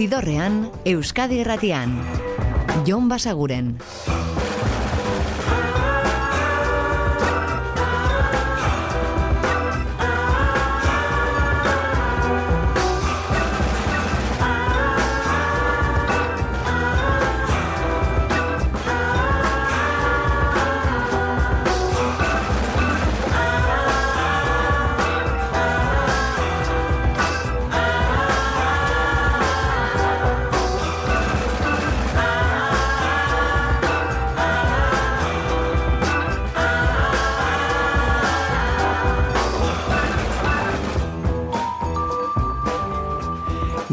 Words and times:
Zidorrean, 0.00 0.70
Euskadi 0.88 1.42
Erratian. 1.42 1.92
Jon 2.86 3.10
Basaguren. 3.10 3.76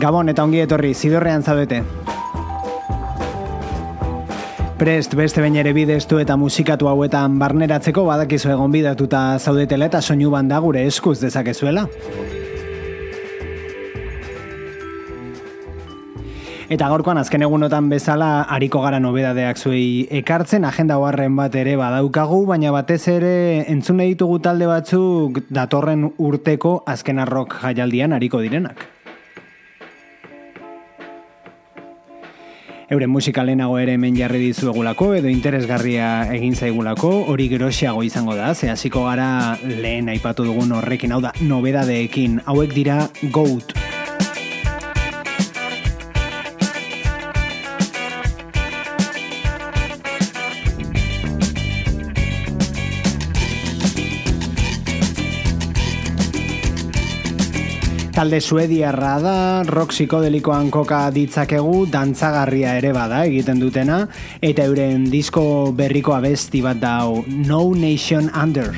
Gabon 0.08 0.32
eta 0.32 0.46
ongi 0.48 0.62
etorri, 0.64 0.94
zidorrean 0.96 1.42
zaudete. 1.44 1.82
Prest 4.80 5.18
beste 5.20 5.44
bain 5.44 5.58
ere 5.60 5.74
bideztu 5.76 6.22
eta 6.22 6.38
musikatu 6.40 6.88
hauetan 6.88 7.36
barneratzeko 7.42 8.06
badakizu 8.08 8.54
egon 8.54 8.72
bidatuta 8.72 9.26
zaudetela 9.36 9.92
eta 9.92 10.00
soinu 10.00 10.32
banda 10.32 10.62
gure 10.64 10.86
eskuz 10.88 11.18
dezakezuela. 11.26 11.84
Eta 16.72 16.88
gaurkoan 16.88 17.20
azken 17.20 17.44
egunotan 17.44 17.92
bezala 17.92 18.32
hariko 18.48 18.80
gara 18.88 19.04
nobedadeak 19.04 19.60
zuei 19.60 20.08
ekartzen, 20.24 20.64
agenda 20.64 21.02
hoarren 21.04 21.36
bat 21.36 21.56
ere 21.56 21.76
badaukagu, 21.76 22.46
baina 22.48 22.72
batez 22.72 23.04
ere 23.12 23.38
entzune 23.68 24.08
ditugu 24.14 24.40
talde 24.40 24.72
batzuk 24.72 25.44
datorren 25.52 26.14
urteko 26.18 26.78
azken 26.96 27.20
arrok 27.28 27.60
jaialdian 27.60 28.16
hariko 28.16 28.40
direnak. 28.40 28.94
Euren 32.90 33.10
musika 33.12 33.44
lehenago 33.44 33.74
ere 33.82 33.98
hemen 33.98 34.16
jarri 34.16 34.40
dizuegulako 34.40 35.10
edo 35.18 35.28
interesgarria 35.28 36.06
egin 36.32 36.56
zaigulako 36.56 37.10
hori 37.34 37.50
gerosiago 37.52 38.06
izango 38.08 38.38
da, 38.40 38.54
ze 38.56 38.72
hasiko 38.72 39.04
gara 39.10 39.58
lehen 39.68 40.08
aipatu 40.08 40.48
dugun 40.48 40.72
horrekin, 40.72 41.12
hau 41.12 41.20
da, 41.20 41.34
nobedadeekin, 41.42 42.40
hauek 42.48 42.72
dira 42.80 43.02
GOAT. 43.36 43.76
Talde 58.18 58.40
suediarra 58.42 59.20
da, 59.22 59.34
rock 59.62 59.92
psikodelikoan 59.94 60.72
koka 60.74 61.04
ditzakegu, 61.14 61.84
dantzagarria 61.94 62.72
ere 62.80 62.90
bada 62.96 63.20
egiten 63.30 63.62
dutena, 63.62 64.00
eta 64.42 64.66
euren 64.66 65.06
disko 65.14 65.44
berriko 65.78 66.18
abesti 66.18 66.64
bat 66.66 66.82
dau, 66.82 67.22
No 67.46 67.62
Nation 67.78 68.34
Under. 68.34 68.74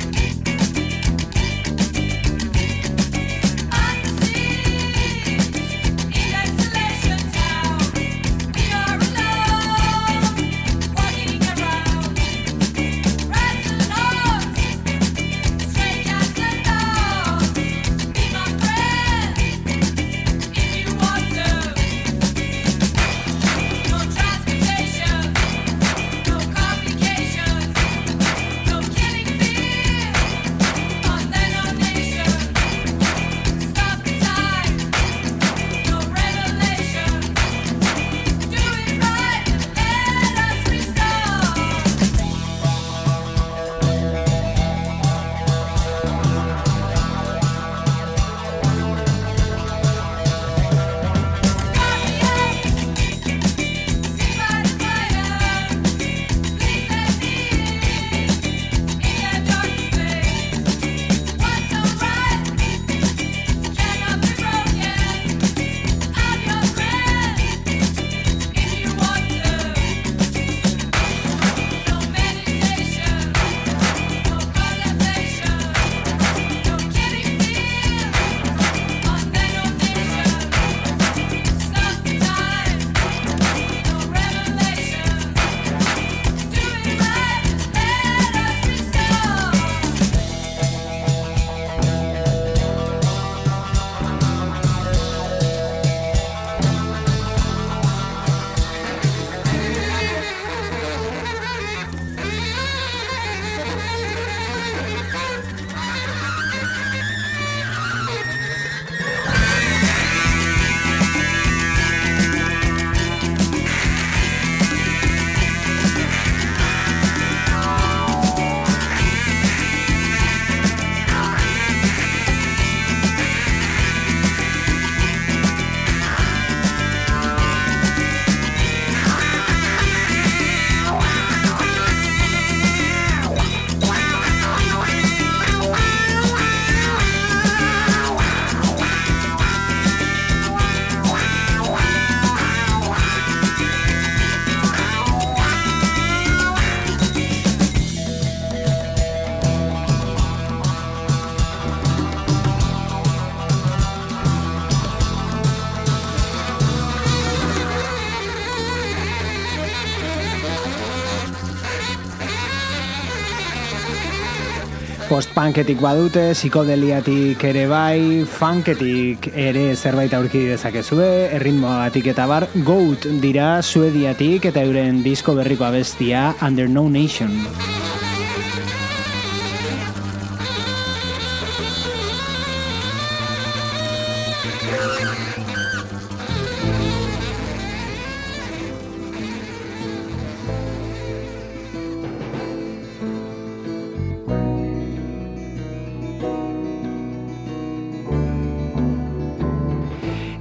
Post-punketik 165.19 165.81
badute, 165.83 166.29
psikodeliatik 166.31 167.41
ere 167.49 167.65
bai, 167.67 168.23
funketik 168.23 169.27
ere 169.33 169.65
zerbait 169.75 170.15
aurki 170.15 170.45
dezakezue, 170.53 171.09
erritmoagatik 171.35 172.07
eta 172.13 172.23
bar, 172.31 172.45
goat 172.63 173.09
dira 173.19 173.49
suediatik 173.59 174.47
eta 174.53 174.63
euren 174.63 175.03
disko 175.03 175.35
berriko 175.35 175.67
abestia 175.67 176.29
Under 176.39 176.71
No 176.71 176.87
Nation. 176.87 177.35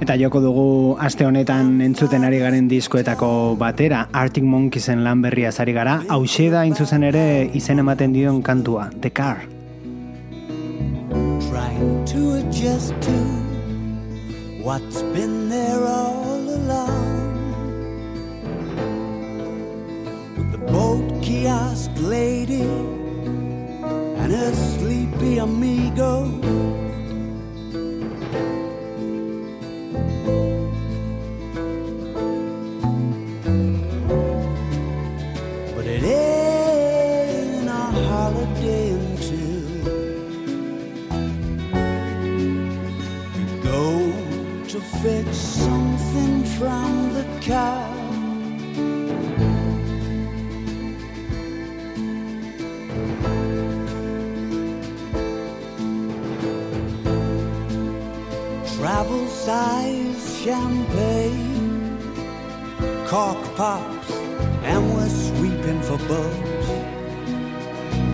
Eta 0.09 0.17
joko 0.17 0.39
dugu 0.41 0.61
aste 1.05 1.21
honetan 1.21 1.67
entzuten 1.85 2.23
ari 2.25 2.39
garen 2.41 2.65
diskoetako 2.65 3.27
batera, 3.61 3.99
Arctic 4.09 4.41
Monkeysen 4.41 5.03
lan 5.05 5.21
berria 5.21 5.51
zari 5.53 5.75
gara, 5.75 5.99
hause 6.09 6.47
da 6.49 6.63
intzuzen 6.65 7.05
ere 7.05 7.21
izen 7.53 7.77
ematen 7.83 8.15
dion 8.15 8.39
kantua, 8.41 8.87
The 9.03 9.11
Car. 9.13 9.45
Trying 11.45 12.05
to 12.09 12.41
adjust 12.41 12.97
to 13.05 13.13
what's 14.65 15.03
been 15.13 15.47
there 15.47 15.85
all 15.85 16.41
along. 16.57 17.05
With 20.39 20.51
the 20.57 20.71
boat 20.73 21.05
kiosk 21.21 21.91
lady 22.01 22.65
and 24.17 24.33
a 24.33 24.55
sleepy 24.55 25.37
amigo 25.37 26.25
fetch 45.01 45.33
something 45.33 46.43
from 46.57 47.13
the 47.13 47.23
car. 47.47 47.87
Travel 58.75 59.27
size 59.27 60.39
champagne, 60.43 61.97
cork 63.07 63.41
pops, 63.55 64.11
and 64.63 64.81
we're 64.93 65.07
sweeping 65.07 65.81
for 65.81 65.97
bugs. 66.09 66.67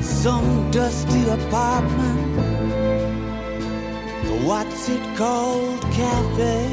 Some 0.05 0.69
dusty 0.69 1.29
apartment 1.29 2.25
What's 4.43 4.89
it 4.89 5.17
called, 5.17 5.81
cafe? 5.93 6.69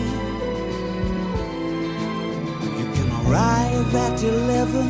You 2.79 2.87
can 2.95 3.09
arrive 3.27 3.95
at 3.95 4.23
11 4.23 4.89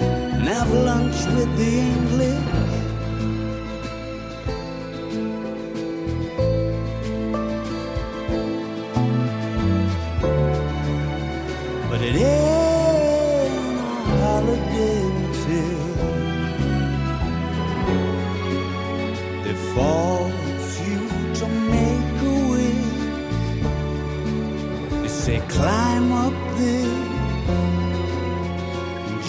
and 0.00 0.48
have 0.48 0.72
lunch 0.72 1.26
with 1.34 1.56
the 1.58 1.78
English. 1.94 2.44
But 11.90 12.00
it 12.02 12.14
ain't 12.16 13.80
a 13.80 14.16
holiday 14.22 15.00
until 15.22 15.78
they 19.44 19.54
fall. 19.74 20.27
They 25.38 25.46
climb 25.46 26.10
up 26.10 26.32
there, 26.56 26.98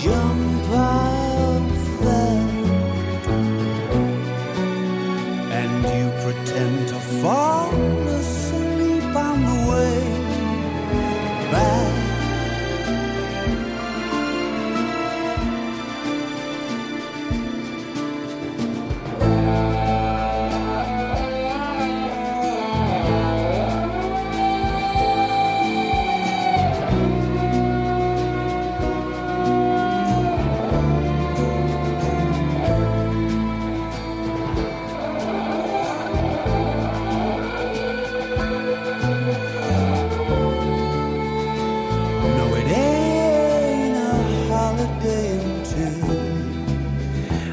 jump 0.02 0.70
up 0.72 1.62
there, 2.02 2.50
and 5.60 5.84
you 5.94 6.06
pretend 6.24 6.88
to 6.88 7.00
fall. 7.22 7.49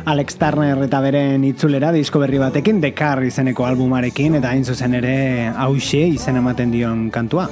Alex 0.07 0.37
Turner 0.39 0.79
eta 0.85 1.01
beren 1.03 1.43
itzulera 1.43 1.89
disko 1.91 2.21
berri 2.23 2.39
batekin 2.39 2.79
Dekar 2.79 3.25
izeneko 3.27 3.65
albumarekin 3.67 4.37
eta 4.39 4.53
hain 4.55 4.63
zuzen 4.63 4.95
ere 4.95 5.17
hause 5.51 6.05
izen 6.15 6.39
ematen 6.39 6.71
dion 6.71 7.09
kantua. 7.11 7.49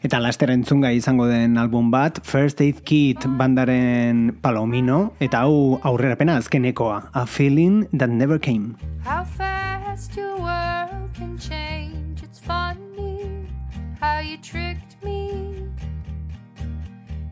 Eta 0.00 0.16
laster 0.24 0.48
entzunga 0.56 0.94
izango 0.96 1.28
den 1.28 1.60
album 1.60 1.92
bat, 1.92 2.24
First 2.24 2.64
Aid 2.64 2.80
Kit 2.88 3.28
bandaren 3.36 4.30
Palomino, 4.40 5.12
eta 5.20 5.44
hau 5.44 5.76
aurrerapena 5.84 6.40
azkenekoa, 6.40 7.10
A 7.12 7.26
Feeling 7.28 7.84
That 7.92 8.08
Never 8.08 8.40
Came. 8.40 8.78
How 9.04 9.24
fast 9.36 9.59
you 14.22 14.36
tricked 14.38 15.02
me 15.02 15.66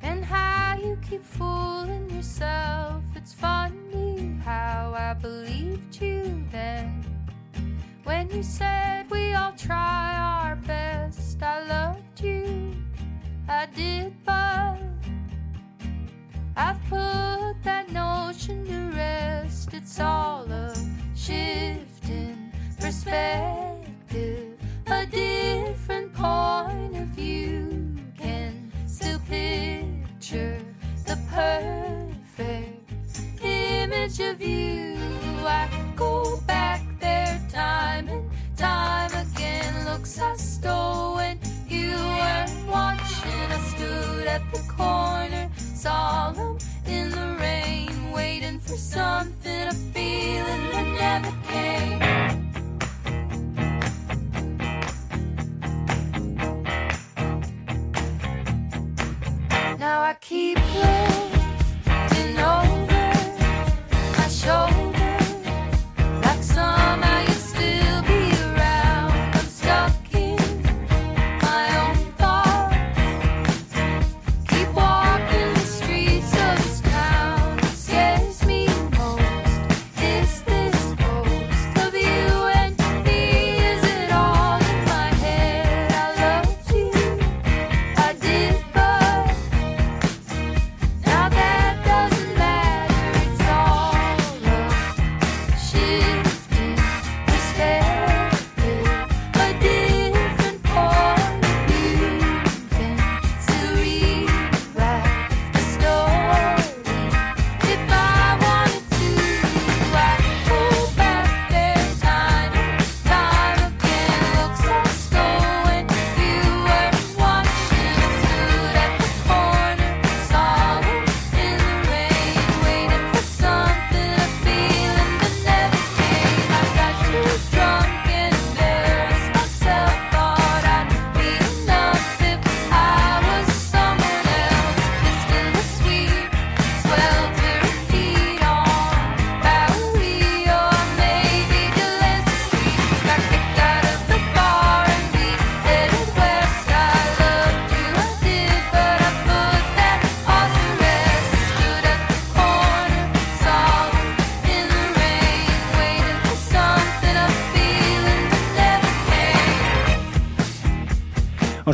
and 0.03 0.25
how 0.25 0.77
you 0.83 0.99
keep 1.09 1.25
fooling 1.25 2.09
yourself. 2.11 3.03
It's 3.15 3.33
funny 3.33 4.39
how 4.45 4.95
I 4.97 5.15
believed 5.15 6.01
you 6.01 6.45
then 6.51 7.05
when 8.05 8.31
you 8.31 8.43
said 8.43 9.11
we 9.11 9.35
all 9.35 9.53
try 9.53 10.15
our 10.17 10.57
best. 10.57 11.43
I 11.43 11.67
loved 11.67 12.21
you, 12.23 12.75
I 13.49 13.67
did, 13.67 14.15
but 14.25 14.79
I've 16.57 16.83
put 16.89 17.55
that 17.65 17.91
notion 17.93 18.67
to 18.67 18.97
rest. 18.97 19.75
It's 19.75 20.01
all 20.01 20.51
a 20.51 20.75
shift 21.15 22.09
in 22.09 22.51
perspective 22.81 24.59
a 24.91 25.07
point 26.19 26.97
of 26.97 27.07
view 27.15 27.95
can 28.19 28.73
still 28.89 29.21
picture 29.31 30.59
the 31.07 31.17
perfect 31.31 33.23
image 33.41 34.19
of 34.19 34.43
you. 34.43 34.97
I 35.47 35.69
go 35.95 36.41
back 36.45 36.83
there 36.99 37.41
time 37.49 38.09
and 38.09 38.29
time 38.57 39.13
again. 39.27 39.85
Looks 39.85 40.19
I 40.19 40.35
stole 40.35 41.15
when 41.15 41.39
you 41.69 41.93
weren't 41.93 42.67
watching. 42.67 43.49
I 43.57 43.61
stood 43.73 44.27
at 44.27 44.43
the 44.53 44.63
corner, 44.77 45.49
solemn 45.57 46.59
in 46.85 47.11
the 47.11 47.37
rain, 47.41 48.11
waiting 48.11 48.59
for 48.59 48.77
something, 48.77 49.69
a 49.69 49.75
feeling 49.95 50.65
that 50.73 50.89
never 50.99 51.33
came. 51.47 52.48
I 60.09 60.15
keep 60.15 60.57
looking 60.75 61.08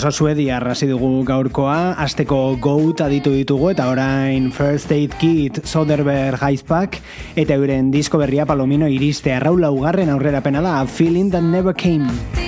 Oso 0.04 0.10
suedi 0.12 0.50
arrasi 0.52 0.84
dugu 0.84 1.22
gaurkoa, 1.24 1.94
asteko 2.04 2.58
goat 2.60 3.00
aditu 3.06 3.32
ditugu 3.32 3.70
eta 3.72 3.86
orain 3.88 4.50
First 4.52 4.92
Aid 4.92 5.16
Kit, 5.16 5.62
Soderbergh 5.64 6.44
Heispak 6.44 7.00
eta 7.40 7.56
euren 7.56 7.88
disko 7.88 8.20
berria 8.20 8.44
Palomino 8.44 8.84
iriste 8.84 9.32
arraula 9.32 9.72
ugarren 9.72 10.12
aurrera 10.12 10.44
pena 10.44 10.60
da, 10.60 10.82
Feeling 10.84 11.32
That 11.32 11.48
Never 11.48 11.72
Came. 11.72 12.43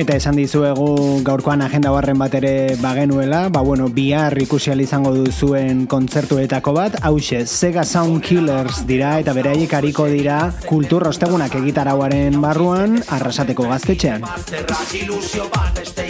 Eta 0.00 0.14
esan 0.16 0.38
dizuegu 0.38 1.20
gaurkoan 1.26 1.60
agenda 1.60 1.90
barren 1.92 2.16
bat 2.16 2.32
ere 2.38 2.72
bagenuela, 2.80 3.42
ba 3.52 3.60
bueno, 3.60 3.90
bihar 3.92 4.32
ikusial 4.40 4.80
izango 4.80 5.12
duzuen 5.12 5.82
kontzertuetako 5.92 6.72
bat, 6.72 6.96
hause, 7.04 7.42
Sega 7.44 7.84
Sound 7.84 8.22
Killers 8.24 8.86
dira 8.88 9.18
eta 9.20 9.34
beraiek 9.36 9.74
hariko 9.76 10.08
dira 10.08 10.38
kultur 10.64 11.04
ostegunak 11.10 11.52
egitarauaren 11.60 12.40
barruan, 12.40 12.96
arrasateko 13.12 13.68
gaztetxean. 13.68 14.24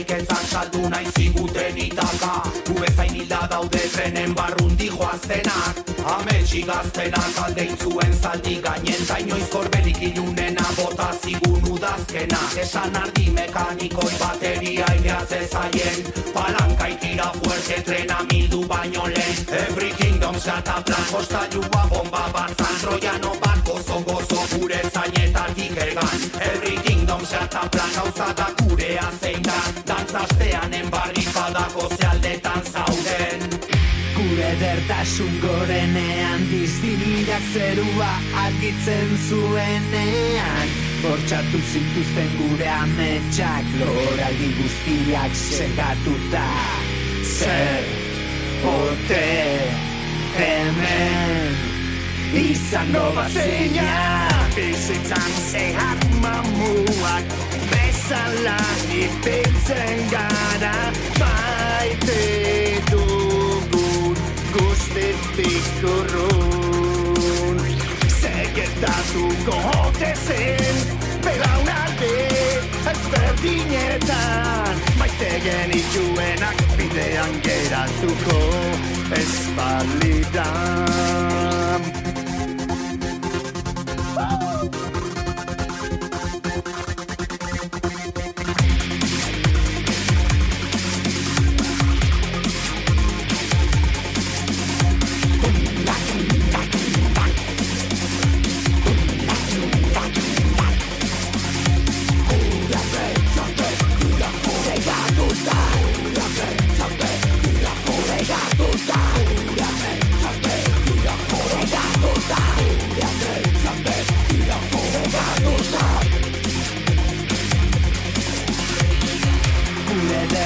Esteiketzan 0.01 0.47
saldu 0.47 0.89
nahi 0.89 1.07
ziguten 1.19 1.77
itaka, 1.77 2.43
ubezain 2.71 3.15
hilda 3.15 3.41
daude 3.51 3.81
trenen 3.93 4.35
barrun 4.35 4.77
dijoaztenak, 4.79 5.81
ametsi 6.05 6.63
gaztenak 6.63 7.39
aldeintzuen 7.45 8.15
zaldi 8.23 8.61
gainen, 8.65 9.07
ta 9.07 9.19
inoiz 9.19 9.49
korbelik 9.53 10.03
ilunena 10.03 10.65
bota 10.77 11.11
zigun 11.23 11.69
udazkena, 11.73 12.39
esan 12.63 12.97
ardi 12.97 13.31
mekan 13.31 13.77
mekaniko 13.77 14.09
bateria 14.21 14.87
ideaz 14.99 15.33
ezaien 15.33 16.05
Palanka 16.35 16.87
itira 16.89 17.33
fuerte 17.37 17.83
trena 17.83 18.19
mildu 18.31 18.67
baino 18.69 19.07
lehen. 19.07 19.37
Every 19.53 19.91
kingdom 19.99 20.35
zata 20.41 20.83
plan 20.87 21.05
Kosta 21.13 21.41
jua 21.53 21.83
bomba 21.91 22.25
barzan 22.33 22.75
Troiano 22.81 23.35
bat 23.41 23.65
gozo 23.65 24.01
gozo 24.07 24.41
gure 24.53 24.81
zainetatik 24.95 25.77
egan 25.77 26.19
Every 26.41 26.77
kingdom 26.87 27.25
zata 27.25 27.69
plan 27.71 27.91
Gauza 27.97 28.33
da 28.37 28.49
gure 28.63 28.99
azeita 28.99 29.90
Dantzastean 29.91 30.73
enbarri 30.73 31.25
padako 31.35 31.89
zealdetan 31.97 32.61
zauden. 32.73 33.41
Gure 34.15 34.51
dertasun 34.61 35.33
gorenean 35.43 36.45
Diztinirak 36.51 37.49
zerua 37.55 38.11
argitzen 38.45 39.11
zuenean. 39.27 40.71
Bortxatu 41.03 41.63
zituzten 41.73 42.31
gure 42.37 42.69
ametsak 42.71 43.73
Loraldi 43.81 44.53
guztiak 44.61 45.35
segatuta 45.35 46.45
Zer 47.25 47.91
Ote 48.77 49.27
Hemen 50.37 51.70
Izango 52.31 53.11
bazeina 53.17 54.29
Bizitzan 54.55 55.33
zehar 55.51 55.99
mamuak 56.23 57.25
Bezala 57.71 58.59
ipintzen 58.95 59.99
gara 60.13 60.93
Baite 61.19 62.23
dugun 62.91 64.15
Guztetik 64.55 65.83
urrun 65.83 67.59
Segetatuko 68.21 69.55
hote 69.67 70.13
zen 70.15 70.77
belaunaldi 71.27 72.15
ezberdinetan 72.93 74.75
maite 75.03 75.33
genituenak 75.49 76.59
bidean 76.79 77.35
geratuko 77.43 78.39
ez 79.19 79.35
balidan 79.59 80.91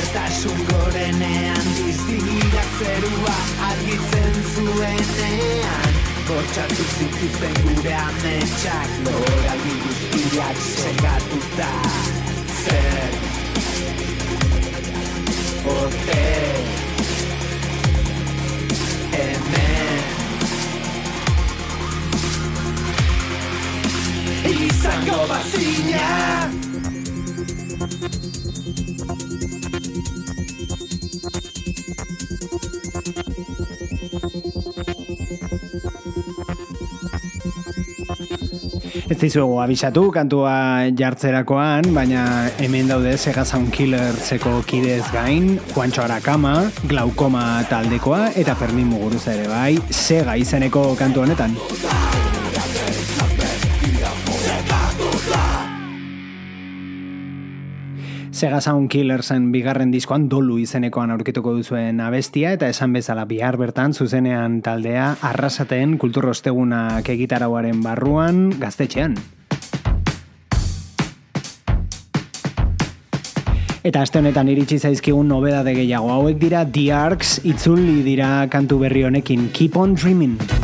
Zehaztasun 0.05 0.67
gorenean 0.69 1.63
Bizdira 1.77 2.65
zerua 2.79 3.37
Argitzen 3.69 4.35
zuenean. 4.55 5.95
Gortxatu 6.29 6.85
zituzten 6.99 7.55
gure 7.63 7.95
ametsak 7.95 8.91
Nora 9.05 9.55
giruzkiak 9.63 10.61
Segatuta 10.67 11.71
Zer? 12.65 13.17
Ote? 15.77 16.27
Hemen? 19.17 20.05
Izango 24.69 24.69
Izango 24.69 25.27
bazina! 25.29 26.74
Dizuegu 39.21 39.59
abisatu 39.63 40.09
kantua 40.15 40.55
jartzerakoan, 40.99 41.89
baina 41.97 42.25
hemen 42.63 42.89
daude 42.91 43.17
Sega 43.19 43.45
Sound 43.45 43.71
Killer 43.75 44.13
zeko 44.15 44.63
kidez 44.67 45.05
gain, 45.13 45.59
Juancho 45.75 46.03
Arakama, 46.05 46.57
Glaukoma 46.91 47.65
taldekoa 47.71 48.33
eta 48.35 48.57
Fermin 48.59 48.91
Muguruza 48.91 49.37
ere 49.37 49.47
bai, 49.51 49.75
Sega 49.91 50.39
izeneko 50.41 50.91
kantu 50.99 51.27
honetan. 51.27 51.55
Sega 58.35 58.59
Sound 58.61 58.91
Killersen 58.91 59.53
bigarren 59.55 59.93
diskoan 59.95 60.25
dolu 60.27 60.57
izenekoan 60.59 61.13
aurkituko 61.15 61.53
duzuen 61.55 62.01
abestia 62.03 62.51
eta 62.57 62.67
esan 62.67 62.91
bezala 62.97 63.29
bihar 63.31 63.55
bertan 63.61 63.95
zuzenean 63.95 64.57
taldea 64.67 65.13
arrasateen 65.31 65.95
kulturrostegunak 66.03 67.07
egitarauaren 67.15 67.79
barruan 67.87 68.49
gaztetxean. 68.59 69.15
Eta 73.87 74.03
aste 74.03 74.19
honetan 74.19 74.51
iritsi 74.51 74.81
zaizkigun 74.83 75.31
nobedade 75.31 75.79
gehiago 75.79 76.11
hauek 76.19 76.43
dira 76.43 76.67
The 76.67 76.91
Arcs 76.91 77.39
itzuli 77.47 78.01
dira 78.03 78.49
kantu 78.51 78.83
berri 78.83 79.07
honekin 79.07 79.53
Keep 79.55 79.79
on 79.79 79.95
Dreaming. 79.95 80.64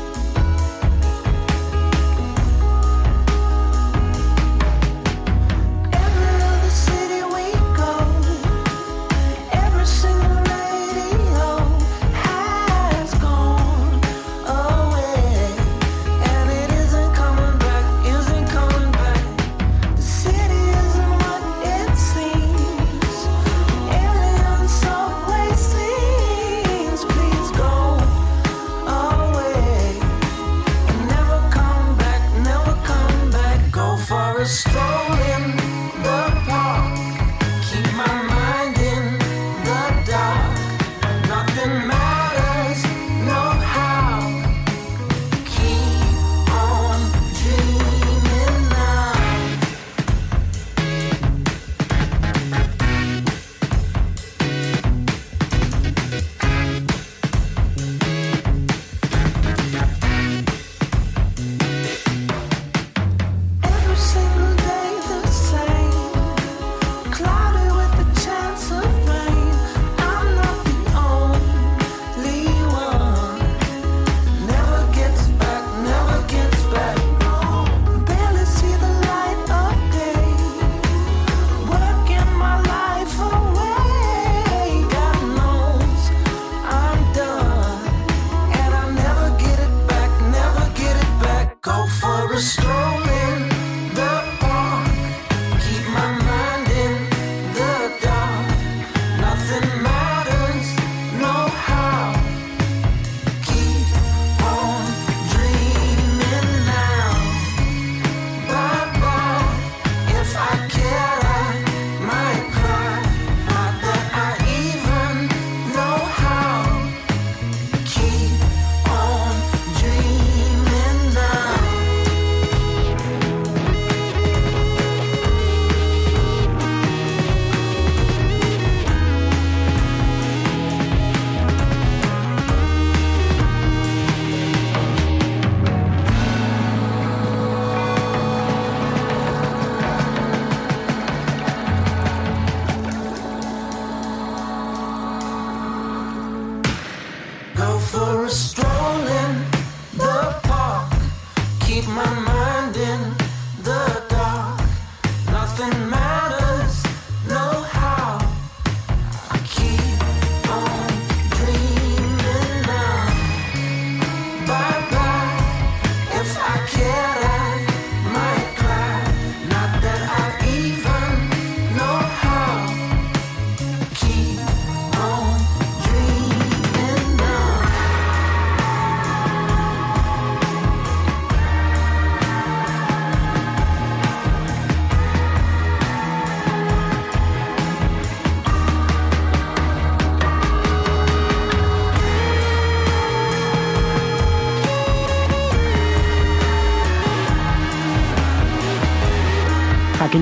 care. 110.69 111.10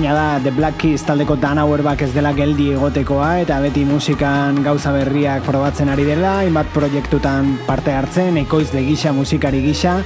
Jakina 0.00 0.14
da 0.14 0.40
The 0.42 0.50
Black 0.50 0.78
Keys 0.78 1.02
taldeko 1.04 1.34
Dan 1.36 1.58
Auerbach 1.58 2.00
ez 2.00 2.14
dela 2.14 2.30
geldi 2.32 2.70
egotekoa 2.72 3.42
eta 3.42 3.58
beti 3.60 3.82
musikan 3.84 4.62
gauza 4.64 4.94
berriak 4.94 5.44
probatzen 5.44 5.92
ari 5.92 6.06
dela, 6.08 6.38
inbat 6.48 6.72
proiektutan 6.72 7.58
parte 7.66 7.92
hartzen, 7.92 8.40
ekoiz 8.40 8.70
de 8.72 8.80
gisa 8.86 9.12
musikari 9.12 9.60
gisa, 9.60 9.98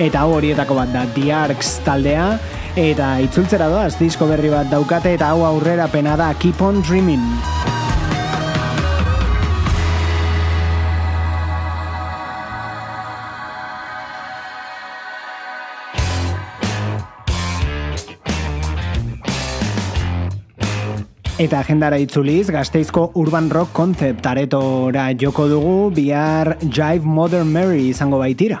eta 0.00 0.24
hau 0.24 0.32
horietako 0.38 0.80
bat 0.80 0.96
da 0.96 1.04
The 1.12 1.28
Arcs 1.44 1.82
taldea, 1.84 2.30
eta 2.80 3.18
itzultzera 3.20 3.68
doaz 3.68 3.98
disko 4.00 4.30
berri 4.30 4.48
bat 4.48 4.72
daukate 4.72 5.18
eta 5.18 5.34
hau 5.34 5.44
aurrera 5.44 5.92
pena 5.92 6.16
da 6.16 6.32
Keep 6.32 6.62
on 6.62 6.80
Dreaming. 6.80 7.51
Eta 21.42 21.58
agendara 21.64 21.96
itzuliz, 21.98 22.44
gazteizko 22.54 23.08
Urban 23.18 23.48
Rock 23.50 23.72
Concept 23.74 24.28
aretora 24.30 25.08
joko 25.18 25.48
dugu 25.50 25.74
bihar 25.90 26.52
Jive 26.62 27.02
Modern 27.02 27.50
Mary 27.50 27.88
izango 27.88 28.20
baitira. 28.22 28.60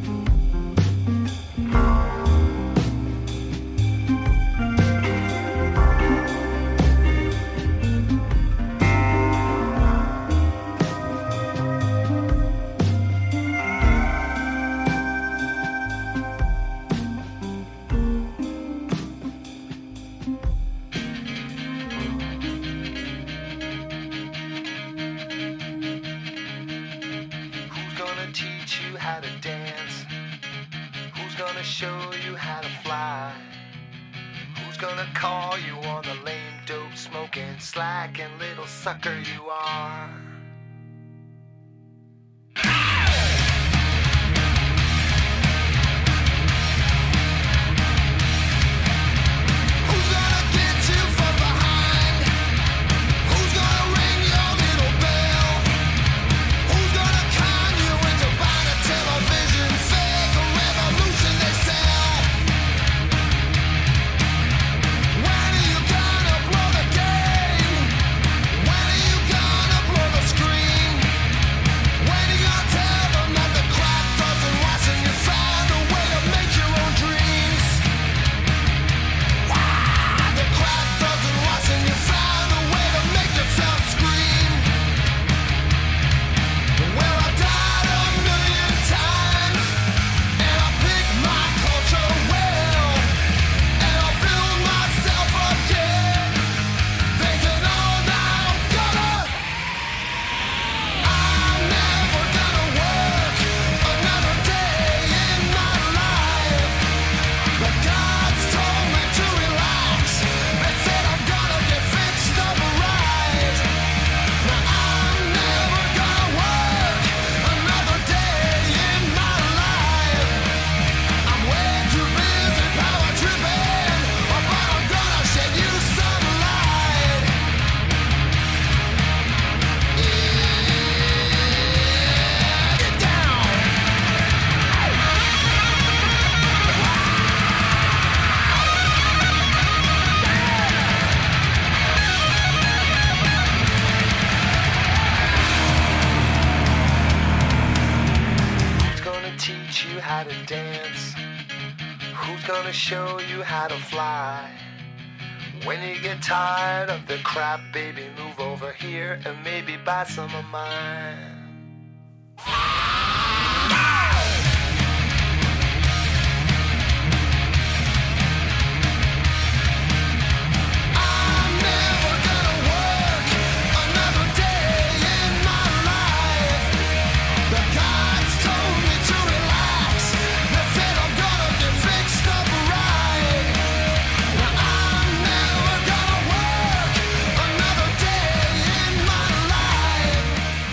the 157.11 157.17
crap, 157.23 157.59
baby, 157.73 158.05
move 158.17 158.39
over 158.39 158.71
here 158.71 159.19
and 159.25 159.35
maybe 159.43 159.75
buy 159.75 160.05
some 160.05 160.33
of 160.33 160.45
mine. 160.45 161.40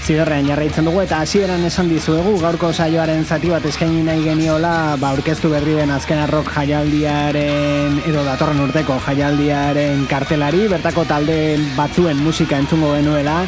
Zidorrean 0.08 0.46
jarraitzen 0.48 0.86
dugu 0.88 1.02
eta 1.02 1.18
hasieran 1.20 1.66
esan 1.68 1.90
dizuegu 1.92 2.30
gaurko 2.40 2.70
saioaren 2.72 3.26
zati 3.28 3.50
bat 3.52 3.66
eskaini 3.68 4.00
nahi 4.06 4.22
geniola 4.24 4.70
ba 4.96 5.10
aurkeztu 5.12 5.50
berri 5.52 5.74
den 5.76 5.92
azken 5.92 6.22
arrok 6.22 6.48
jaialdiaren 6.54 7.98
edo 8.08 8.22
datorren 8.24 8.62
urteko 8.64 8.96
jaialdiaren 9.04 10.06
kartelari 10.08 10.64
bertako 10.72 11.04
talde 11.12 11.36
batzuen 11.76 12.24
musika 12.24 12.56
entzungo 12.56 12.94
genuela 12.96 13.42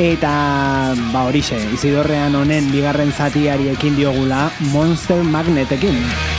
eta 0.00 0.32
ba 1.12 1.28
horixe 1.28 1.60
Izidorrean 1.76 2.40
honen 2.40 2.72
bigarren 2.72 3.12
zatiari 3.12 3.68
ekin 3.76 4.00
diogula 4.00 4.46
Monster 4.72 5.20
Magnetekin. 5.20 6.37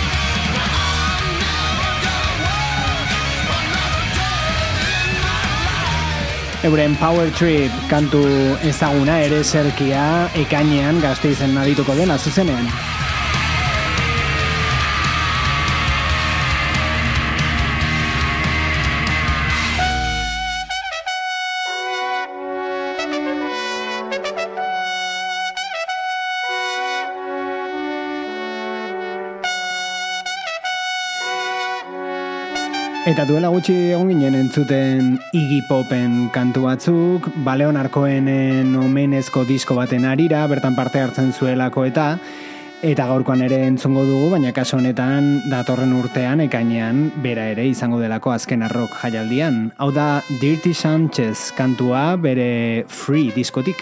Euren 6.62 6.92
Power 7.00 7.32
Trip 7.32 7.72
kantu 7.88 8.20
ezaguna 8.68 9.16
ere 9.24 9.40
zerkia 9.48 10.04
ekainean 10.42 11.00
gazte 11.00 11.32
izen 11.32 11.56
nadituko 11.56 11.96
dena 11.96 12.20
zuzenean. 12.20 12.68
Eta 33.10 33.24
duela 33.26 33.50
gutxi 33.50 33.74
egon 33.90 34.12
ginen 34.12 34.36
entzuten 34.38 35.16
Iggy 35.34 35.64
Popen 35.66 36.28
kantu 36.30 36.68
batzuk, 36.68 37.26
Baleon 37.42 37.80
Arkoenen 37.82 38.76
omenezko 38.78 39.48
disko 39.50 39.74
baten 39.74 40.06
arira, 40.06 40.44
bertan 40.52 40.76
parte 40.78 41.02
hartzen 41.02 41.32
zuelako 41.34 41.88
eta 41.90 42.06
eta 42.86 43.08
gaurkoan 43.10 43.42
ere 43.48 43.64
entzungo 43.66 44.04
dugu, 44.06 44.30
baina 44.36 44.54
kaso 44.54 44.78
honetan 44.78 45.40
datorren 45.50 45.96
urtean 45.98 46.46
ekainean 46.46 47.08
bera 47.24 47.48
ere 47.50 47.66
izango 47.72 47.98
delako 47.98 48.36
azken 48.36 48.62
arrok 48.68 48.94
jaialdian. 49.02 49.72
Hau 49.82 49.90
da 49.90 50.22
Dirty 50.30 50.76
Sanchez 50.78 51.50
kantua 51.58 52.14
bere 52.14 52.86
Free 52.94 53.34
diskotik. 53.34 53.82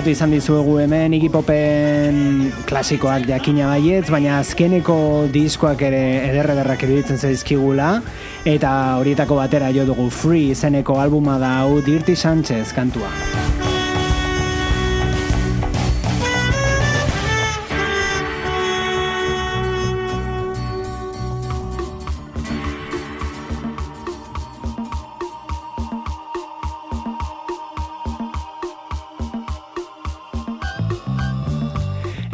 kokatu 0.00 0.16
izan 0.16 0.30
dizuegu 0.32 0.78
hemen 0.80 1.12
igipopen 1.12 2.46
klasikoak 2.64 3.26
jakina 3.28 3.66
baietz, 3.68 4.06
baina 4.08 4.38
azkeneko 4.40 4.96
diskoak 5.28 5.84
ere 5.90 6.00
ederrederrak 6.30 6.86
iruditzen 6.86 7.20
zaizkigula 7.20 7.90
eta 8.48 8.72
horietako 8.96 9.36
batera 9.42 9.68
jo 9.76 9.84
dugu 9.92 10.08
Free 10.08 10.56
izeneko 10.56 10.96
albuma 11.04 11.36
da 11.36 11.52
hau 11.58 11.82
Dirty 11.84 12.16
Sanchez 12.16 12.72
kantua. 12.72 13.12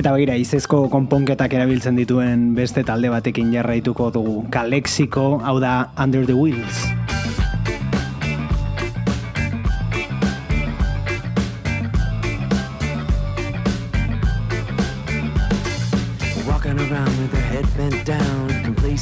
Eta 0.07 0.13
begira, 0.15 0.35
izezko 0.39 0.85
konponketak 0.87 1.57
erabiltzen 1.57 1.97
dituen 1.99 2.43
beste 2.55 2.85
talde 2.87 3.09
batekin 3.11 3.49
jarraituko 3.51 4.13
dugu. 4.15 4.35
Kalexiko, 4.55 5.25
hau 5.43 5.57
da 5.59 5.89
Under 5.99 6.23
the 6.25 6.37
Wheels. 6.39 6.87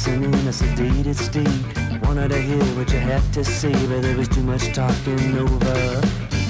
In 0.05 0.23
a 0.23 0.51
sedated 0.51 1.15
state, 1.15 2.01
wanted 2.03 2.29
to 2.29 2.41
hear 2.41 2.63
what 2.77 2.91
you 2.91 2.99
had 2.99 3.21
to 3.33 3.43
say, 3.43 3.71
but 3.87 4.01
there 4.01 4.17
was 4.17 4.27
too 4.27 4.43
much 4.43 4.73
talking 4.73 5.37
over 5.37 6.01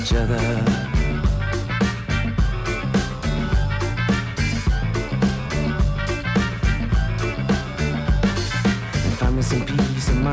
each 0.01 0.13
other. 0.13 0.94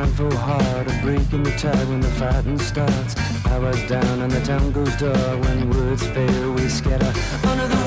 grind 0.03 0.17
for 0.17 0.37
hard 0.37 0.87
break 0.87 1.03
breaking 1.03 1.43
the 1.43 1.51
tide 1.53 1.89
when 1.89 2.01
the 2.01 2.09
fighting 2.09 2.59
starts. 2.59 3.15
Powers 3.43 3.89
down 3.89 4.23
and 4.23 4.31
the 4.31 4.41
town 4.45 4.73
goes 4.73 4.95
dark 4.97 5.41
when 5.45 5.71
words 5.71 6.07
fail, 6.09 6.53
we 6.53 6.69
scatter 6.69 7.13
under 7.49 7.69
the 7.69 7.82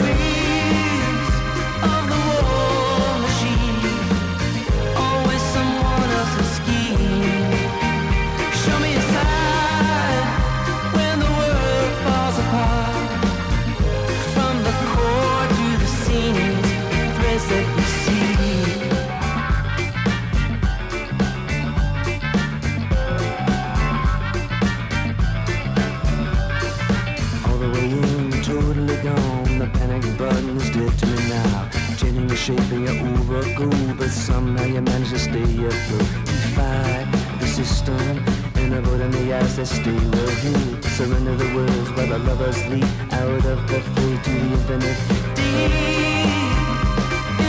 shaping 32.46 32.84
your 32.84 32.94
Uber 32.94 33.96
but 33.98 34.12
somehow 34.12 34.66
you 34.66 34.80
manage 34.80 35.10
to 35.10 35.18
stay 35.18 35.42
afloat. 35.42 36.26
Defy 36.26 37.08
the 37.40 37.48
system, 37.48 38.24
in 38.58 38.72
a 38.74 38.82
boat 38.84 39.02
in 39.02 39.10
the 39.10 39.34
eyes 39.34 39.56
that 39.56 39.66
stay 39.66 39.92
will 39.92 40.30
heat. 40.44 40.84
Surrender 40.84 41.36
the 41.36 41.56
words 41.56 41.90
while 41.94 42.08
the 42.08 42.20
lovers 42.20 42.64
leap 42.68 42.86
out 43.14 43.46
of 43.46 43.68
the 43.68 43.82
fray 43.82 44.18
to 44.26 44.30
the 44.30 44.52
infinite. 44.58 45.00
Deep 45.34 45.74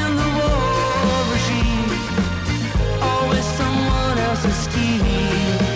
in 0.01 0.11
the 0.21 0.29
war 0.39 1.19
regime, 1.35 1.93
always 3.03 3.45
someone 3.61 4.17
else's 4.17 4.57
scheme. 4.65 5.76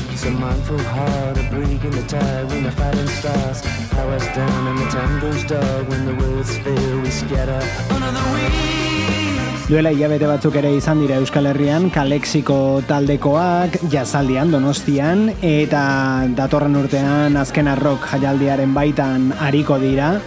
peace, 0.21 0.27
a 0.27 0.31
mindful 0.31 0.79
heart, 0.79 1.37
a 1.37 1.43
break 1.49 1.83
in 1.83 1.91
the 1.91 2.03
tide 2.07 2.47
when 2.49 2.63
the 2.63 2.71
fighting 2.71 3.07
starts. 3.07 3.61
Power 3.89 4.13
us 4.13 4.25
down 4.35 4.67
and 4.67 4.79
the 4.79 4.89
time 4.89 5.19
goes 5.19 5.43
dark. 5.43 5.89
When 5.89 6.05
the 6.05 6.15
worlds 6.15 6.57
fail, 6.57 7.01
we 7.01 7.09
scatter 7.09 7.61
under 7.89 8.11
the 8.11 8.23
wings. 8.33 9.67
Duela 9.71 9.91
hilabete 9.95 10.27
batzuk 10.27 10.55
ere 10.59 10.73
izan 10.75 10.99
dira 10.99 11.15
Euskal 11.21 11.47
Herrian, 11.47 11.89
Kalexiko 11.91 12.81
taldekoak, 12.89 13.77
jazaldian, 13.93 14.51
donostian, 14.51 15.29
eta 15.41 16.27
datorren 16.35 16.75
urtean 16.75 17.39
azken 17.39 17.71
arrok 17.71 18.09
jaialdiaren 18.11 18.73
baitan 18.75 19.31
ariko 19.39 19.79
dira, 19.79 20.17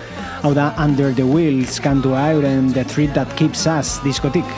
hau 0.42 0.54
da 0.54 0.72
Under 0.78 1.12
the 1.12 1.26
Wheels 1.28 1.78
kantua 1.78 2.30
euren 2.32 2.72
The 2.72 2.84
Treat 2.84 3.12
That 3.12 3.36
Keeps 3.36 3.66
Us 3.66 3.98
diskotik. 4.00 4.48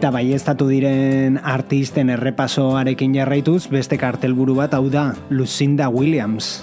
Eta 0.00 0.08
baiestatu 0.14 0.64
diren 0.70 1.34
artisten 1.44 2.08
errepasoarekin 2.08 3.18
jarraituz, 3.18 3.66
beste 3.68 3.98
kartelburu 4.00 4.54
bat 4.56 4.72
hau 4.72 4.86
da 4.88 5.10
Lucinda 5.28 5.90
Williams. 5.92 6.62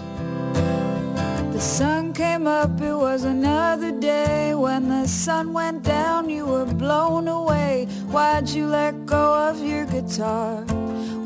The 1.54 1.62
sun 1.62 2.14
came 2.14 2.48
up, 2.48 2.82
it 2.82 2.98
was 2.98 3.26
another 3.26 3.92
day. 3.92 4.56
When 4.56 4.90
the 4.90 5.06
sun 5.06 5.54
went 5.54 5.84
down, 5.84 6.32
you 6.32 6.48
were 6.48 6.66
blown 6.66 7.28
away. 7.28 7.86
Why'd 8.10 8.50
you 8.50 8.66
let 8.66 9.06
go 9.06 9.52
of 9.52 9.62
your 9.62 9.86
guitar? 9.86 10.66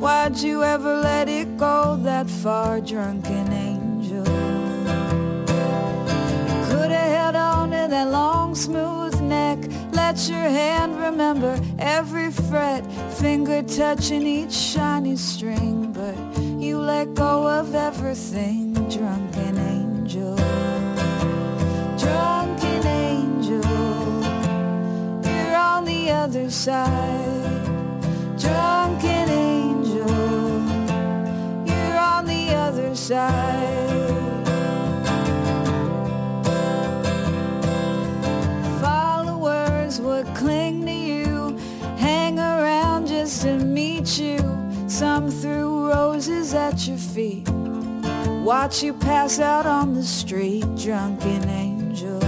Why'd 0.04 0.36
you 0.36 0.64
ever 0.64 1.00
let 1.00 1.30
it 1.30 1.56
go 1.56 1.96
that 2.04 2.30
far, 2.30 2.82
drunken 2.82 3.54
angel? 3.54 4.26
Could've 6.68 6.92
held 6.92 7.38
on 7.38 7.72
to 7.72 7.88
that 7.88 8.12
long, 8.12 8.54
smooth 8.54 9.16
neck. 9.22 9.60
Let 10.12 10.28
your 10.28 10.40
hand 10.40 11.00
remember 11.00 11.58
every 11.80 12.32
fret, 12.32 12.82
finger 13.14 13.64
touching 13.64 14.24
each 14.24 14.52
shiny 14.52 15.16
string. 15.16 15.94
But 15.94 16.18
you 16.62 16.80
let 16.80 17.14
go 17.14 17.48
of 17.48 17.74
everything, 17.74 18.74
drunken 18.90 19.58
angel. 19.58 20.36
Drunken 21.98 22.86
angel, 22.86 23.64
you're 25.24 25.56
on 25.56 25.86
the 25.86 26.10
other 26.12 26.50
side. 26.50 27.64
Drunken 28.38 29.30
angel, 29.30 30.10
you're 31.66 31.98
on 31.98 32.26
the 32.26 32.54
other 32.54 32.94
side. 32.98 34.31
At 46.54 46.88
your 46.88 46.98
feet. 46.98 47.48
Watch 48.44 48.84
you 48.84 48.94
pass 48.94 49.40
out 49.40 49.66
on 49.66 49.94
the 49.94 50.04
street, 50.04 50.66
drunken 50.76 51.48
angel. 51.48 52.20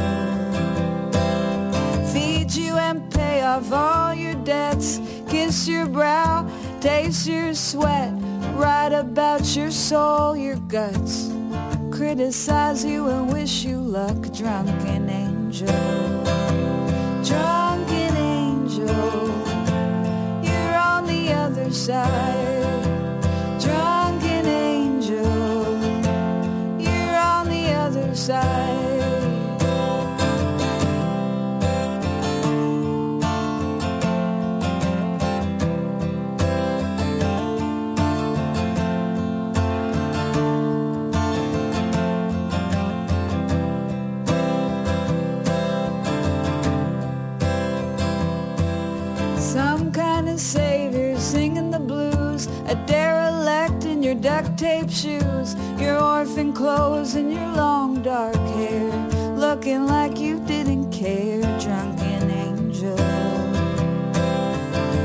Feed 2.14 2.54
you 2.54 2.78
and 2.78 3.12
pay 3.12 3.42
off 3.42 3.72
all 3.72 4.14
your 4.14 4.36
debts. 4.46 5.00
Kiss 5.28 5.68
your 5.68 5.88
brow, 5.88 6.48
taste 6.80 7.28
your 7.28 7.54
sweat. 7.54 8.14
Write 8.56 8.94
about 8.94 9.56
your 9.56 9.72
soul, 9.72 10.36
your 10.36 10.58
guts. 10.68 11.32
Criticize 11.92 12.86
you 12.86 13.08
and 13.08 13.32
wish 13.34 13.64
you 13.64 13.78
luck, 13.78 14.32
drunken 14.32 15.10
angel. 15.10 15.68
Drunken 17.24 18.16
angel, 18.16 19.28
you're 20.44 20.76
on 20.76 21.08
the 21.08 21.34
other 21.34 21.72
side. 21.72 22.63
Side. 28.24 29.02
Some 49.38 49.92
kind 49.92 50.30
of 50.30 50.40
savior 50.40 51.20
singing 51.20 51.72
the 51.72 51.80
blues, 51.80 52.48
a 52.68 52.76
derelict 52.88 53.84
in 53.84 54.02
your 54.02 54.16
duct 54.16 54.58
tape 54.58 54.90
shoes, 54.90 55.56
your 55.78 56.02
orphan 56.02 56.54
clothes 56.54 57.16
and 57.16 57.34
your 57.34 57.48
long 57.48 57.93
dark 58.04 58.36
hair, 58.36 58.92
looking 59.38 59.86
like 59.86 60.20
you 60.20 60.38
didn't 60.46 60.92
care, 60.92 61.40
drunken 61.58 62.30
angel. 62.30 62.98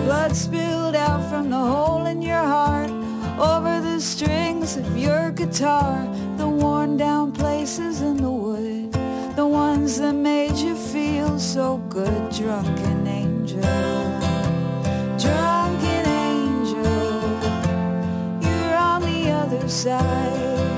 Blood 0.04 0.34
spilled 0.34 0.96
out 0.96 1.22
from 1.30 1.48
the 1.48 1.56
hole 1.56 2.06
in 2.06 2.20
your 2.20 2.42
heart, 2.42 2.90
over 3.38 3.80
the 3.80 4.00
strings 4.00 4.76
of 4.76 4.98
your 4.98 5.30
guitar, 5.30 6.04
the 6.38 6.48
worn 6.48 6.96
down 6.96 7.30
places 7.30 8.00
in 8.00 8.16
the 8.16 8.30
wood, 8.30 8.92
the 9.36 9.46
ones 9.46 9.98
that 10.00 10.14
made 10.14 10.56
you 10.56 10.74
feel 10.74 11.38
so 11.38 11.76
good, 11.88 12.32
drunken 12.32 13.06
angel. 13.06 13.60
Drunken 15.22 16.04
angel, 16.34 16.82
you're 18.42 18.74
on 18.74 19.02
the 19.02 19.30
other 19.30 19.68
side. 19.68 20.77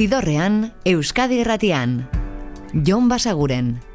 Zidorrean, 0.00 0.72
Euskadi 0.88 1.42
Irratian. 1.42 2.08
Jon 2.72 3.10
Basaguren. 3.10 3.89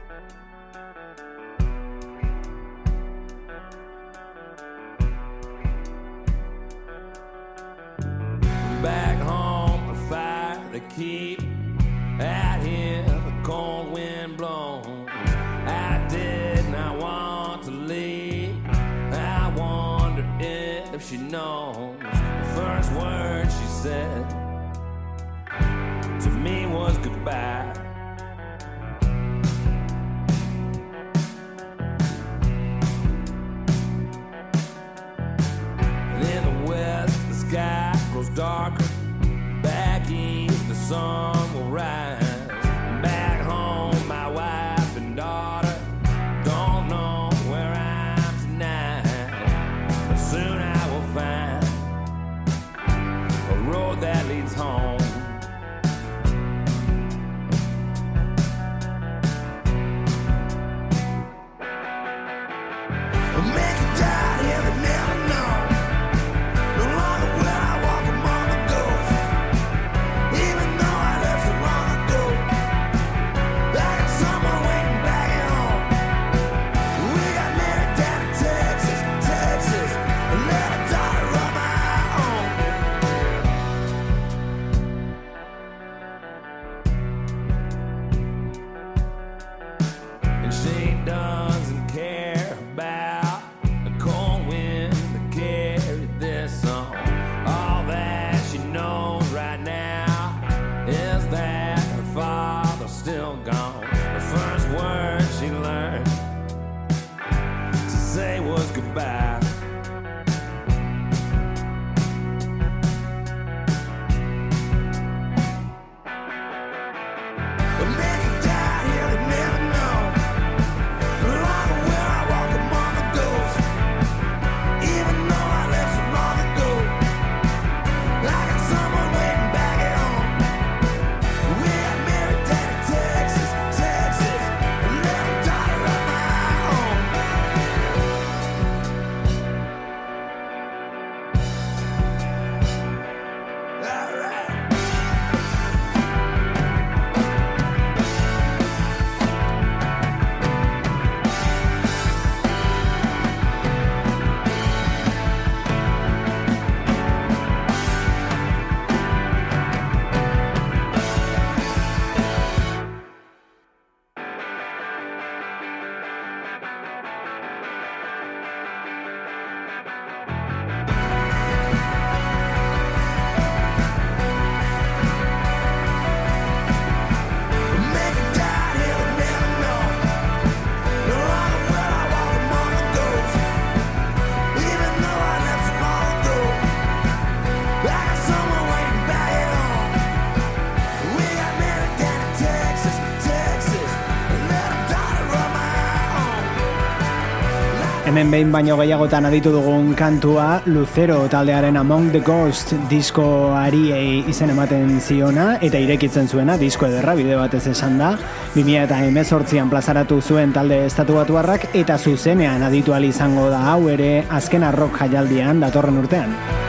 urtean 198.25 198.31
behin 198.31 198.51
baino 198.51 198.75
gehiagotan 198.79 199.25
aditu 199.29 199.51
dugun 199.53 199.93
kantua 199.93 200.61
Lucero 200.65 201.27
taldearen 201.29 201.77
Among 201.77 202.09
the 202.11 202.19
Ghost 202.19 202.73
diskoari 202.89 203.91
eh, 203.93 204.29
izen 204.29 204.49
ematen 204.49 204.99
ziona 204.99 205.59
eta 205.61 205.77
irekitzen 205.77 206.27
zuena 206.27 206.57
disko 206.57 206.87
ederra 206.87 207.13
bide 207.13 207.37
batez 207.37 207.67
esan 207.67 207.99
da 208.01 208.15
2018an 208.55 209.69
plazaratu 209.69 210.21
zuen 210.21 210.53
talde 210.53 210.85
estatuatuarrak 210.89 211.69
eta 211.75 211.99
zuzenean 211.99 212.63
aditu 212.63 212.97
izango 212.97 213.49
da 213.49 213.61
hau 213.71 213.89
ere 213.89 214.25
azken 214.29 214.63
arrok 214.63 214.97
jaialdian 214.97 215.59
datorren 215.59 215.97
urtean. 215.97 216.64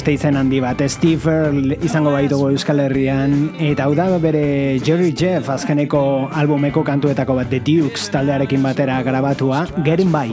beste 0.00 0.14
izen 0.16 0.36
handi 0.40 0.62
bat, 0.64 0.80
Steve 0.88 1.28
Earle 1.28 1.76
izango 1.84 2.14
baitugu 2.14 2.46
Euskal 2.54 2.80
Herrian, 2.80 3.34
eta 3.60 3.84
hau 3.84 3.92
da 3.98 4.06
bere 4.22 4.80
Jerry 4.80 5.12
Jeff 5.12 5.52
azkeneko 5.52 6.00
albumeko 6.40 6.80
kantuetako 6.88 7.36
bat, 7.42 7.52
The 7.52 7.60
Dukes 7.60 8.08
taldearekin 8.14 8.64
batera 8.64 9.02
grabatua, 9.04 9.66
Gerin 9.84 10.08
Bai. 10.14 10.30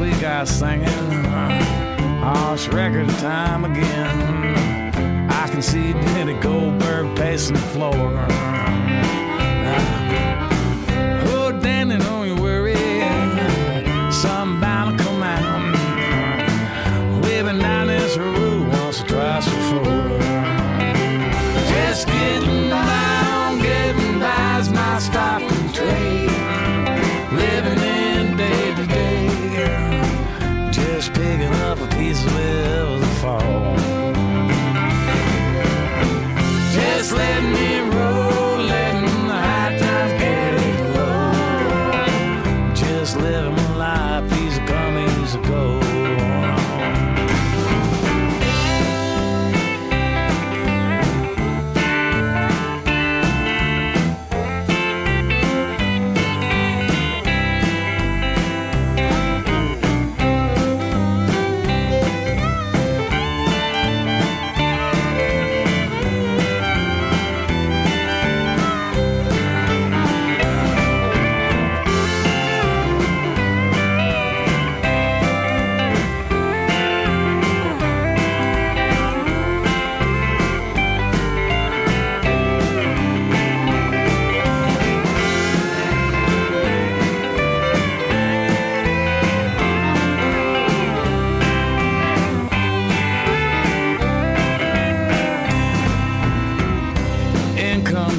week 0.00 0.22
I 0.22 0.44
singing 0.44 0.86
uh, 0.86 2.22
oh, 2.24 2.54
it's 2.54 2.68
record 2.68 3.08
time 3.18 3.66
again. 3.66 5.30
I 5.30 5.46
can 5.48 5.60
see 5.60 5.92
Diddy 5.92 6.40
Goldberg 6.40 7.14
pacing 7.16 7.56
the 7.56 7.60
floor. 7.60 9.19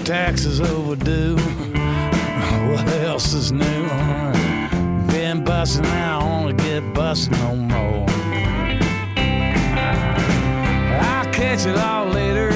taxes 0.03 0.61
overdue. 0.61 1.37
What 2.71 2.87
else 3.03 3.33
is 3.33 3.51
new? 3.51 3.87
Been 5.07 5.43
busting, 5.43 5.85
I 5.85 6.21
only 6.21 6.53
get 6.53 6.93
busted 6.93 7.33
no 7.33 7.55
more. 7.55 8.07
I'll 11.01 11.33
catch 11.33 11.65
it 11.65 11.75
all 11.77 12.05
later. 12.05 12.50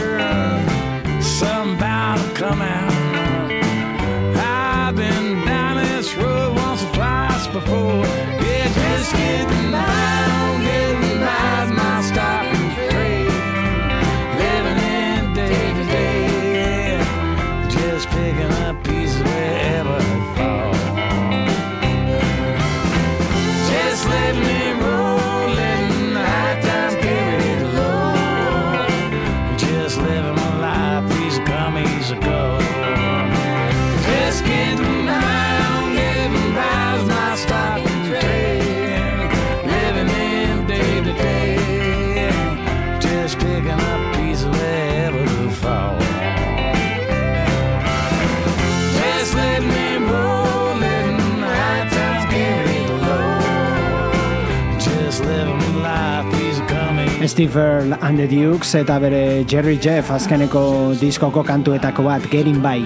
Steve 57.35 57.57
Earl 57.57 57.93
and 57.99 58.17
the 58.17 58.27
Dukes 58.31 58.69
eta 58.79 58.95
bere 58.95 59.43
Jerry 59.43 59.75
Jeff 59.75 60.07
azkeneko 60.07 60.95
diskoko 60.95 61.41
kantuetako 61.43 62.05
bat 62.07 62.23
Getting 62.31 62.61
By. 62.63 62.79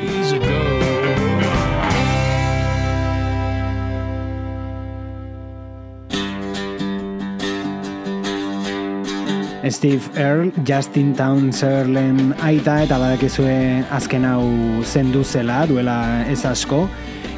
Steve 9.69 10.09
Earl, 10.17 10.49
Justin 10.65 11.13
Townsend 11.13 12.33
aita 12.41 12.79
eta 12.87 12.97
badakizue 12.97 13.85
azken 13.93 14.25
hau 14.25 14.41
zendu 14.81 15.21
zela 15.21 15.67
duela 15.69 16.25
ez 16.25 16.41
asko. 16.49 16.87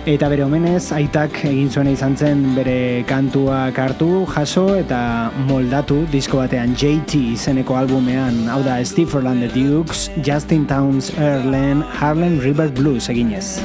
Eta 0.02 0.32
bere 0.32 0.42
omenez, 0.42 0.88
aitak 0.98 1.36
egin 1.46 1.68
zuen 1.70 1.92
izan 1.92 2.16
zen 2.18 2.40
bere 2.56 3.04
kantuak 3.06 3.78
hartu, 3.78 4.24
jaso 4.34 4.64
eta 4.74 5.30
moldatu 5.46 6.00
disko 6.10 6.40
batean 6.42 6.74
JT 6.74 7.22
izeneko 7.36 7.78
albumean, 7.78 8.48
hau 8.50 8.64
da 8.66 8.80
Steve 8.84 9.14
Orland 9.20 9.46
the 9.46 9.54
Dukes, 9.54 10.10
Justin 10.26 10.66
Towns 10.66 11.12
Erlen, 11.20 11.86
Harlem 12.00 12.40
River 12.42 12.72
Blues 12.74 13.10
eginez. 13.14 13.60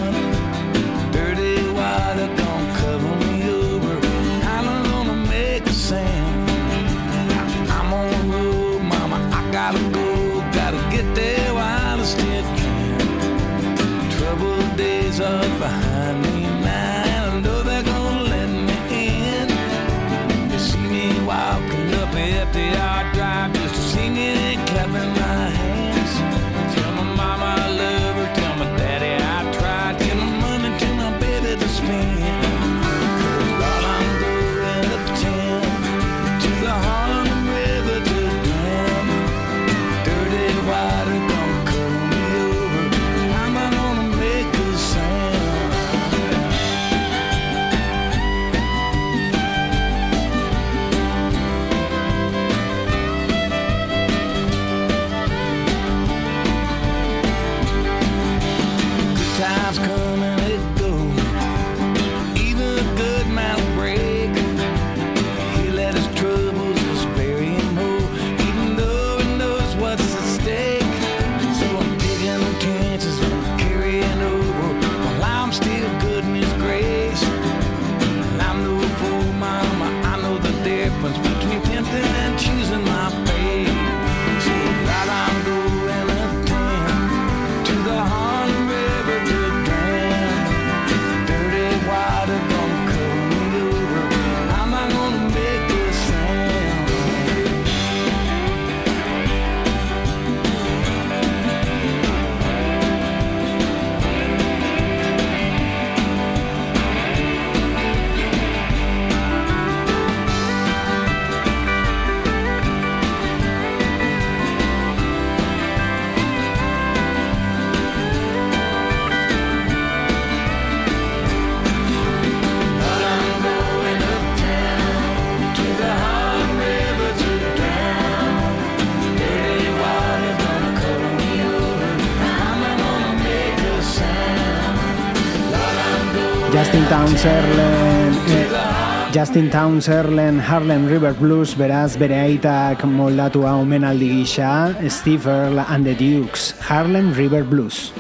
Justin 139.17 139.49
Townsend 139.49 140.43
Harlem 140.45 140.85
River 140.93 141.14
Blues 141.17 141.55
beraz 141.57 141.97
bere 141.97 142.19
aitak 142.21 142.85
moldatua 142.85 143.55
omenaldi 143.57 144.11
gisa 144.12 144.77
Steve 144.93 145.25
Earle 145.25 145.64
and 145.73 145.89
the 145.89 145.97
Dukes 145.97 146.53
Harlem 146.61 147.14
River 147.17 147.43
Blues. 147.43 147.97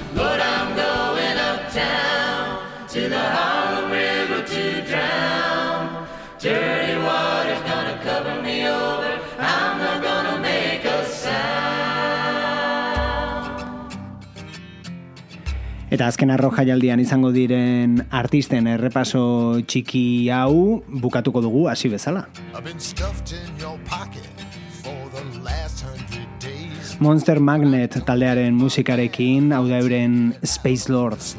Eta 15.96 16.10
azken 16.12 16.28
arroja 16.28 16.60
jaldian 16.68 17.00
izango 17.00 17.30
diren 17.32 17.94
artisten 18.18 18.66
errepaso 18.68 19.20
txiki 19.64 20.28
hau 20.28 20.82
bukatuko 20.92 21.40
dugu 21.40 21.62
hasi 21.72 21.88
bezala. 21.88 22.26
Monster 27.00 27.40
Magnet 27.40 27.96
taldearen 28.04 28.60
musikarekin, 28.60 29.48
hau 29.56 29.62
da 29.70 29.80
euren 29.80 30.34
Space 30.44 30.92
Lords. 30.92 31.32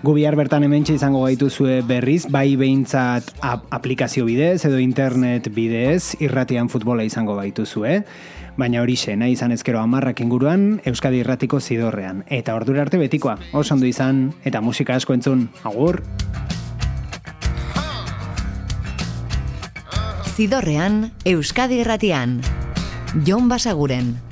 Gubiar 0.00 0.32
bertan 0.40 0.64
hemen 0.64 0.88
izango 0.88 1.26
gaituzue 1.26 1.82
berriz, 1.84 2.24
bai 2.32 2.56
behintzat 2.56 3.34
aplikazio 3.44 4.24
bidez 4.24 4.64
edo 4.64 4.80
internet 4.80 5.52
bidez, 5.52 6.14
irratian 6.24 6.72
futbola 6.72 7.04
izango 7.04 7.36
gaituzue. 7.36 7.98
Eh? 8.00 8.38
Baina 8.56 8.82
hori 8.82 8.96
xe, 8.98 9.14
nahi 9.16 9.36
izan 9.36 9.52
ezkero 9.54 9.80
amarrak 9.80 10.20
inguruan, 10.20 10.80
Euskadi 10.84 11.22
Irratiko 11.22 11.60
zidorrean. 11.60 12.24
Eta 12.26 12.54
ordura 12.58 12.82
arte 12.82 12.98
betikoa, 12.98 13.36
oso 13.52 13.74
ondo 13.74 13.86
izan, 13.86 14.30
eta 14.44 14.60
musika 14.60 14.96
asko 14.96 15.14
entzun, 15.14 15.48
agur! 15.64 16.02
Zidorrean, 20.34 21.10
Euskadi 21.24 21.82
Irratian. 21.84 22.40
Jon 23.26 23.48
Basaguren. 23.48 24.29